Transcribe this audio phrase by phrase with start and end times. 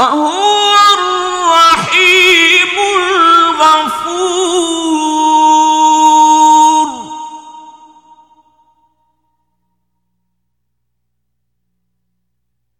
[0.00, 2.74] وهو الرحيم
[5.90, 6.88] الغفور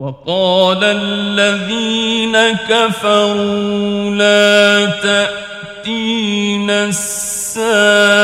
[0.01, 2.37] وقال الذين
[2.69, 8.21] كفروا لا تأتينا الساعة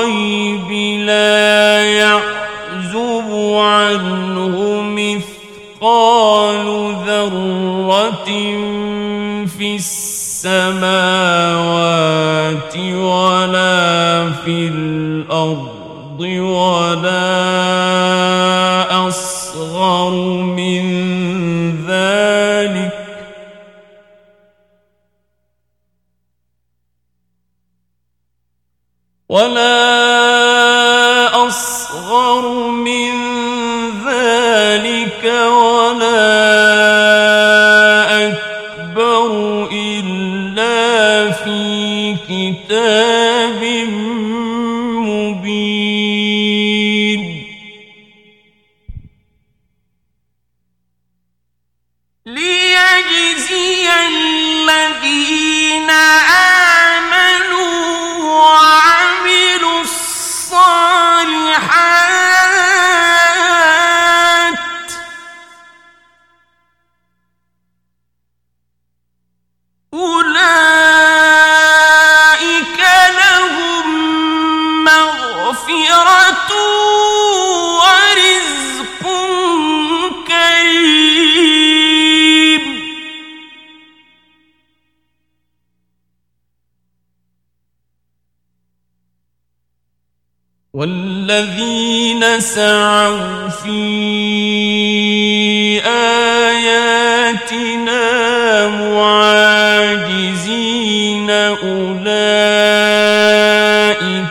[0.00, 0.70] الغيب
[1.06, 6.66] لا يعزب عنه مثقال
[7.06, 8.24] ذرة
[9.58, 10.86] في السماوات
[12.94, 17.45] ولا في الأرض ولا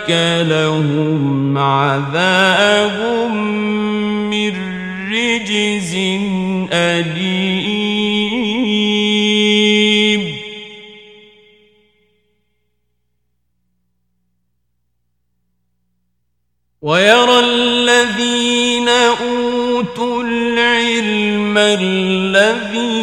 [0.10, 3.32] أولئك لهم عذاب
[4.32, 4.54] من
[5.12, 5.96] رجز
[6.72, 7.76] أليم.
[16.82, 22.96] ويرى الذين أوتوا العلم الذي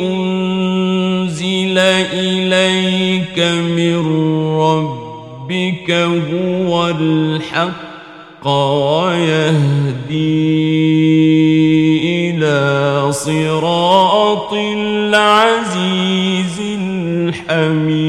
[0.00, 4.13] أنزل إليك من
[5.84, 10.14] ربك هو الحق ويهدي
[12.30, 15.80] إلى صراط العزيز
[16.60, 18.03] الحميد.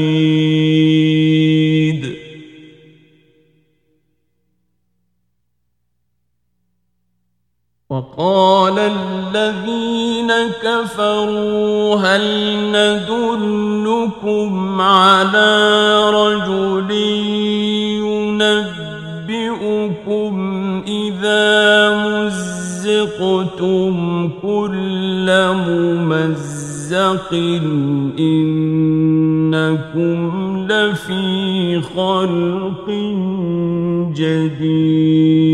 [27.26, 27.34] حق
[28.18, 29.76] إنكم
[30.70, 32.90] لفي خلق
[34.14, 35.46] جديد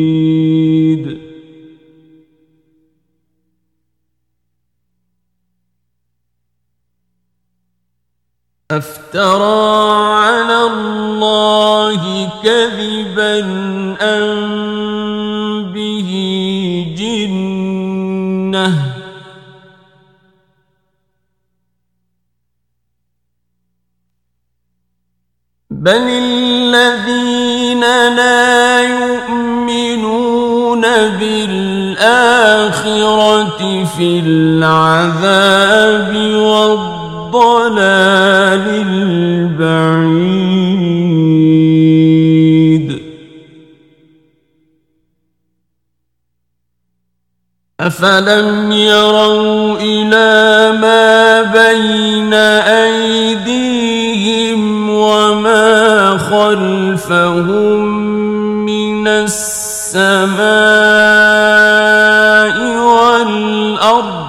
[8.70, 9.82] أفترى
[10.14, 13.40] على الله كذبا
[25.82, 27.80] بل الذين
[28.16, 30.80] لا يؤمنون
[31.18, 32.22] بالآخرة
[33.96, 37.66] في العذاب والضلال
[39.58, 40.12] البعيد
[47.80, 50.31] أفلم يروا إلى
[56.52, 57.86] خلفهم
[58.66, 60.36] من السماء
[62.76, 64.28] والأرض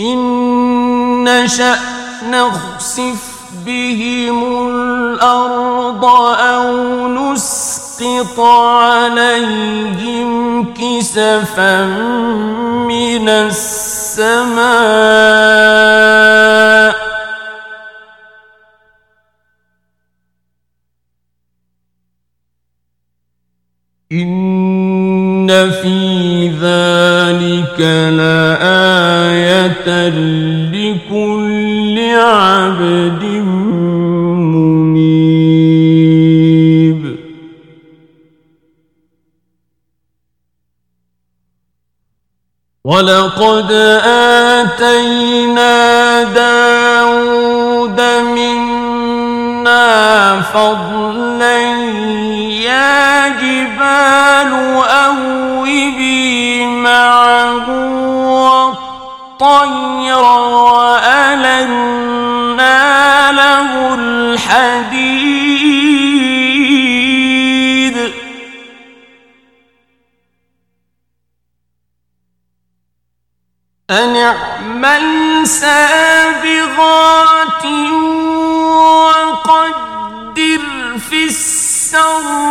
[0.00, 0.18] إن
[1.24, 1.78] نشأ
[2.30, 7.08] نخسف بهم الأرض أو
[8.00, 10.30] نسقط عليهم
[10.74, 11.84] كسفا
[12.86, 14.68] من السماء.
[24.12, 27.80] إن في ذلك
[28.18, 29.88] لآية
[43.08, 43.72] ولقد
[44.52, 48.00] آتينا داود
[48.36, 49.86] منا
[50.54, 51.58] فضلا
[52.68, 54.52] يا جبال
[55.06, 57.68] أوبي معه
[59.40, 59.87] والطير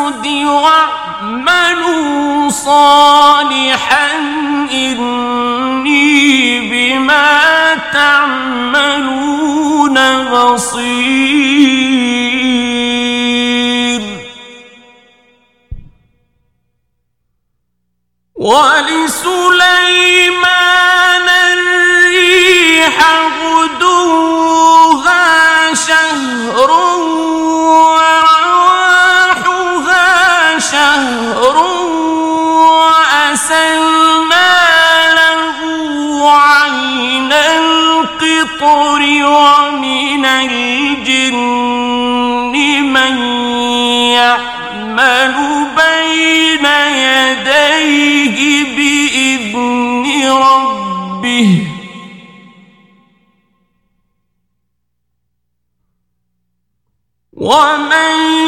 [0.07, 2.00] السرد واعملوا
[2.50, 4.18] صالحا
[4.71, 9.18] إني بما تعملون
[10.24, 11.27] بصير
[20.38, 22.98] ولسليمان الريح
[23.42, 25.24] غدوها
[25.74, 26.97] شهر
[33.57, 35.57] وأسلنا له
[36.31, 41.38] عين القطر ومن الجن
[42.94, 43.18] من
[44.13, 45.36] يعمل
[45.77, 51.68] بين يديه بإذن ربه
[57.33, 58.47] ومن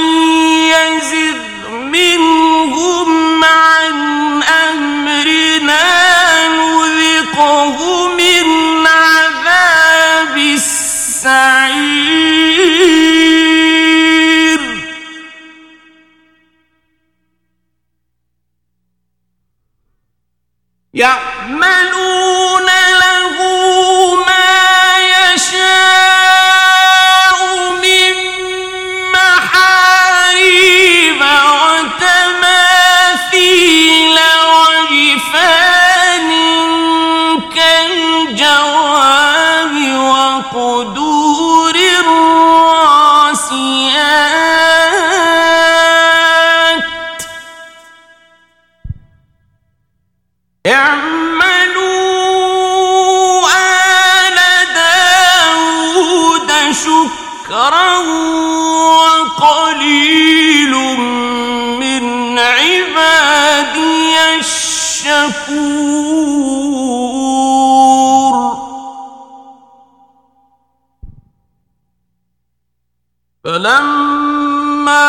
[73.43, 75.07] فلما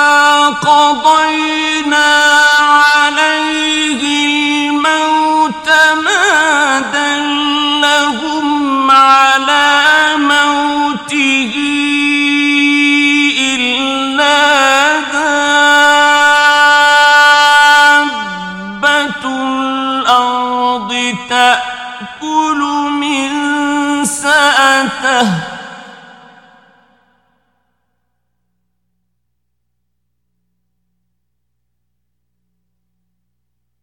[0.49, 1.60] قضينا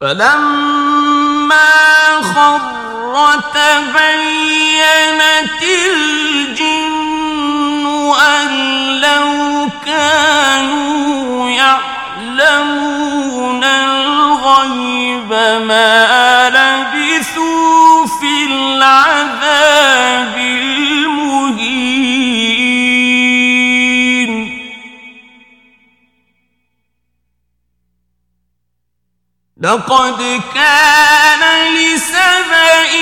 [0.09, 0.36] Ah
[29.67, 32.93] لقد كان لسبئ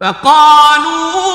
[0.00, 1.27] فقالوا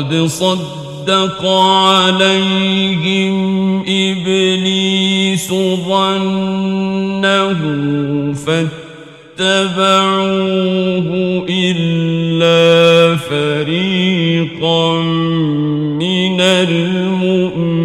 [0.00, 3.34] وقد صدق عليهم
[3.88, 5.48] إبليس
[5.88, 7.60] ظنه
[9.36, 9.86] فاتبعوه
[11.48, 15.02] إلا فريقا
[16.00, 17.80] من المؤمنين.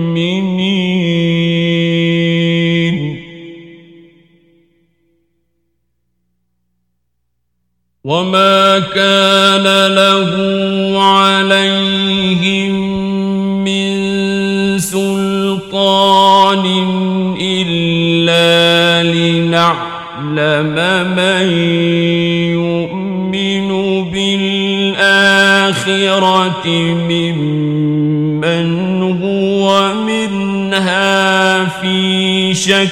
[8.06, 10.35] وما كان له
[32.66, 32.90] شك.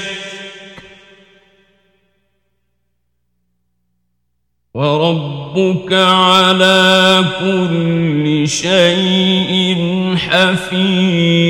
[4.73, 9.77] وربك على كل شيء
[10.17, 11.42] حفيظ.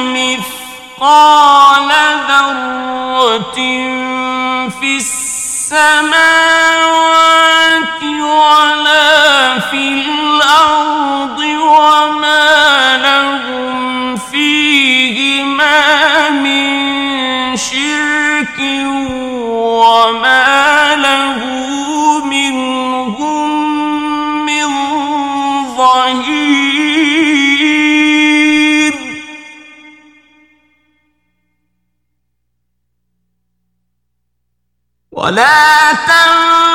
[0.00, 1.90] مثقال
[2.28, 3.58] ذرة
[6.50, 15.80] السماوات ولا في الأرض وما لهم فيهما
[16.30, 18.58] من شرك
[35.36, 36.69] تم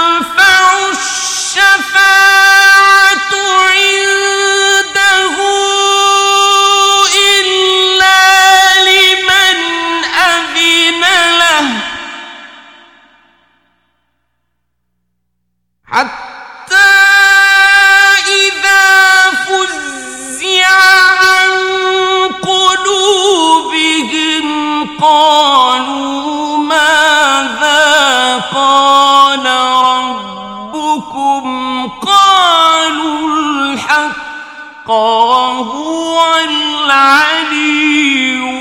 [35.25, 36.17] وهو
[36.49, 37.65] العلي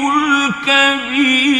[0.09, 1.54] الكبير.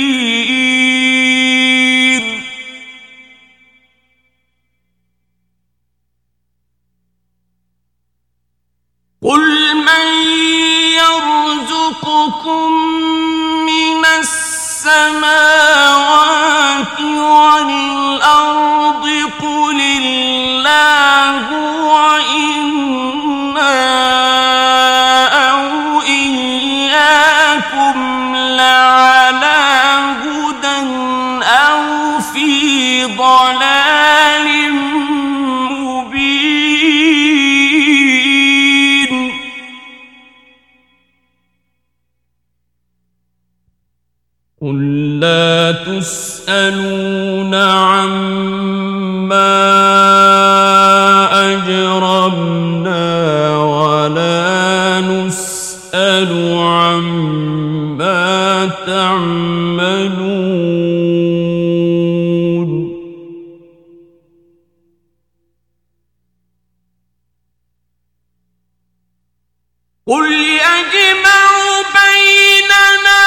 [70.09, 71.51] قل يجمع
[71.95, 73.23] بيننا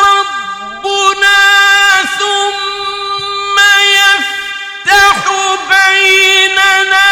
[0.00, 1.36] ربنا
[2.18, 3.56] ثم
[3.98, 5.16] يفتح
[5.68, 7.08] بيننا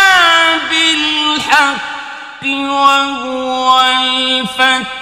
[0.70, 5.01] بالحق وهو الفتح.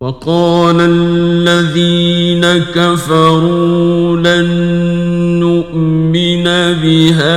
[0.00, 4.48] وقال الذين كفروا لن
[5.40, 6.44] نؤمن
[6.82, 7.29] بهذا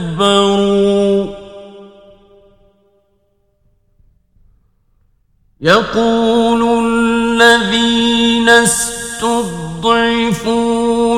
[0.00, 1.26] استكبروا
[5.60, 9.60] يقول الذين استضعفوا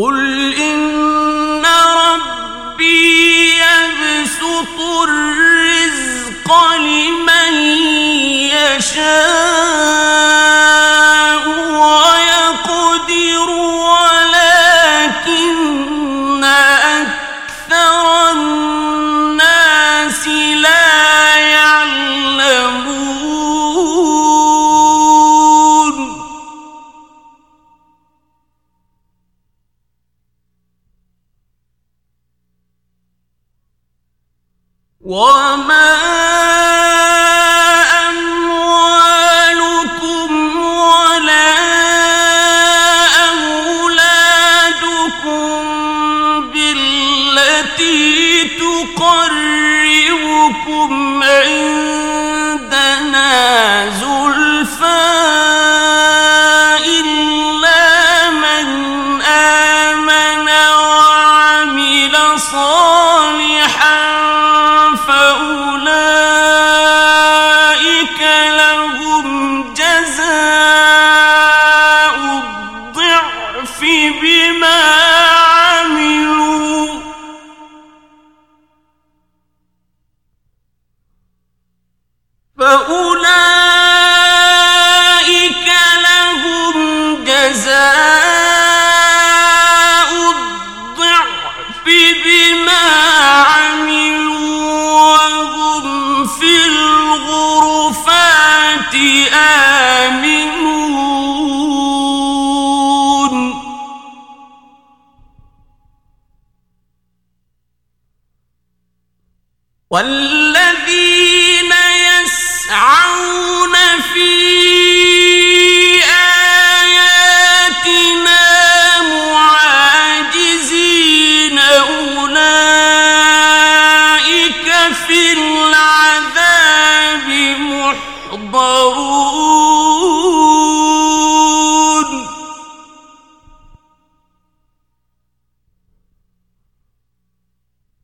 [0.00, 0.27] ¡Hola!
[62.38, 64.27] صالحا.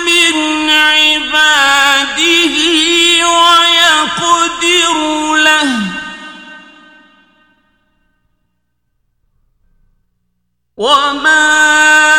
[0.07, 2.55] من عباده
[3.31, 4.97] ويقدر
[5.37, 5.71] له
[10.77, 12.16] وما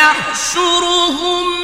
[0.00, 1.59] يحشرهم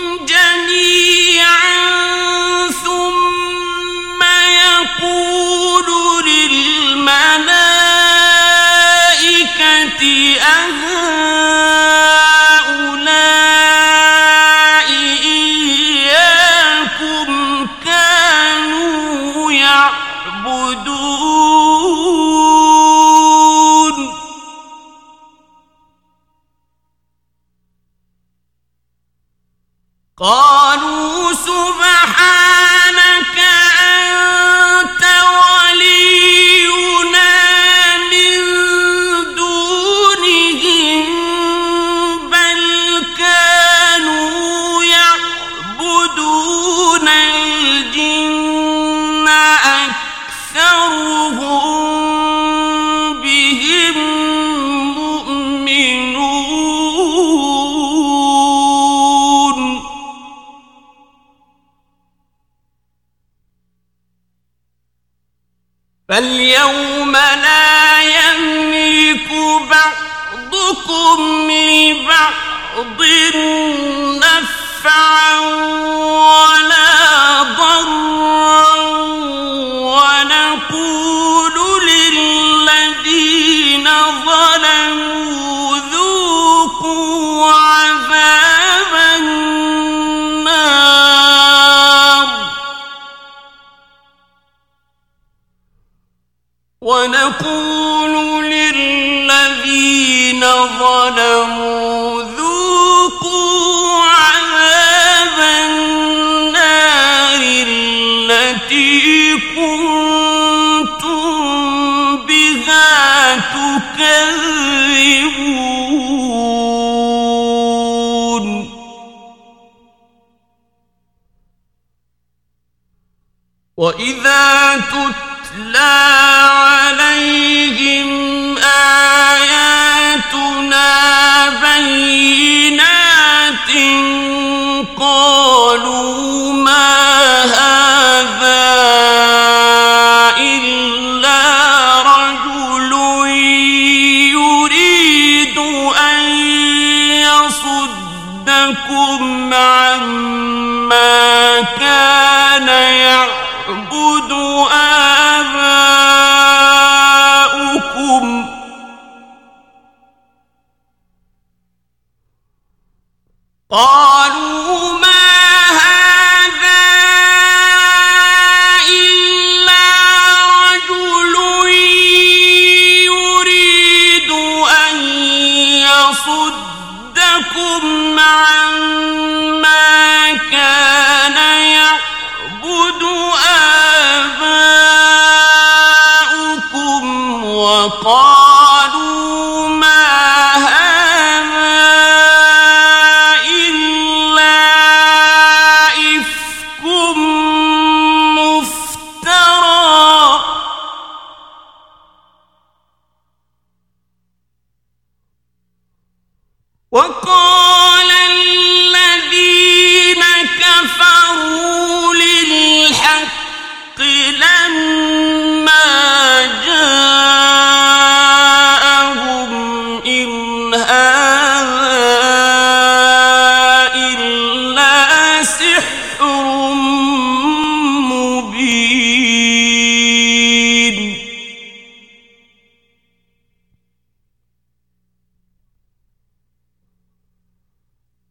[163.70, 164.55] قالوا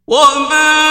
[0.07, 0.84] 我们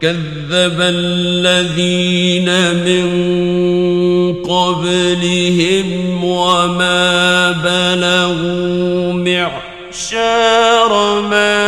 [0.00, 3.06] كذب الذين من
[4.42, 11.60] قبلهم وما بلغوا معشار ما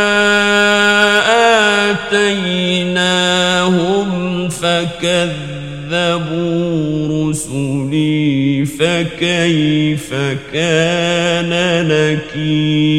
[1.91, 3.29] آتيناهم
[4.49, 6.09] فكذبوا
[7.29, 10.13] رسلي فكيف
[10.53, 11.51] كان
[11.87, 12.92] نكير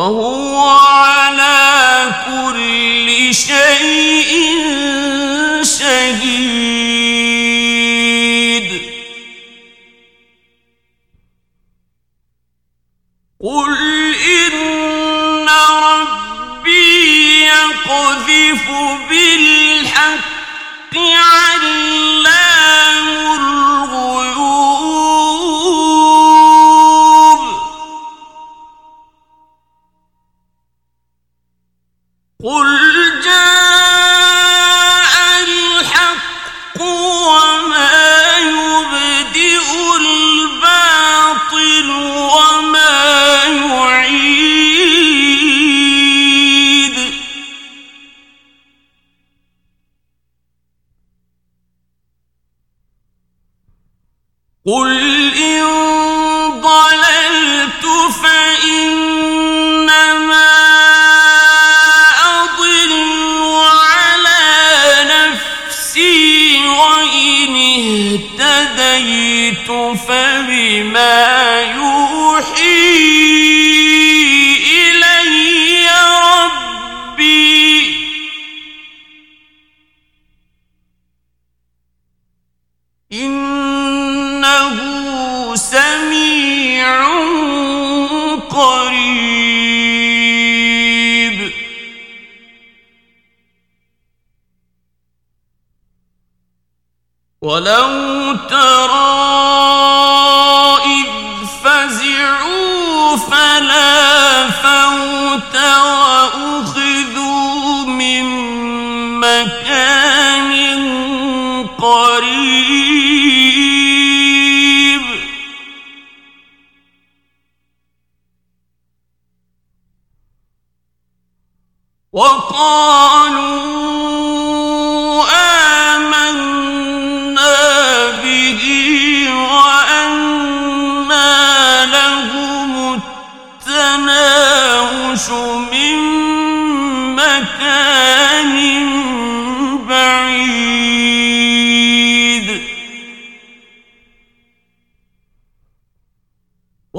[0.00, 0.39] وهو
[66.70, 67.56] وإن
[68.40, 69.68] اهتديت
[70.08, 73.09] فبما يوحي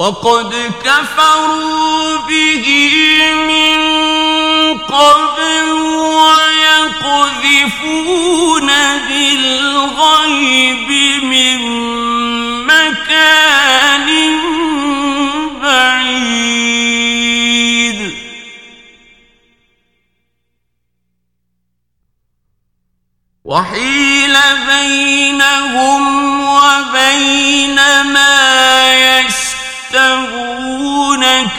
[0.02, 2.66] وقد كفروا به
[3.34, 3.78] من
[4.78, 5.70] قبل
[7.02, 7.86] ويقذفون
[9.08, 10.88] بالغيب
[11.24, 11.58] من
[12.66, 14.08] مكان
[23.44, 24.36] وحيل
[24.66, 26.02] بينهم
[26.40, 28.41] وبين ما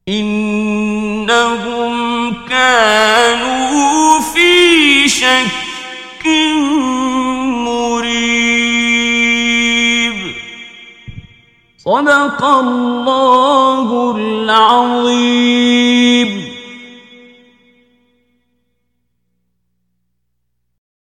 [0.09, 1.95] إنهم
[2.49, 5.71] كانوا في شك
[11.79, 15.90] صدق الله العظيم.